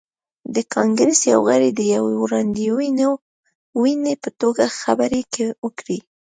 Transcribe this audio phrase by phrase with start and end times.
[0.55, 5.21] د کانګریس یو غړي د یوې وړاندوینې په توګه خبرې
[5.65, 5.99] وکړې.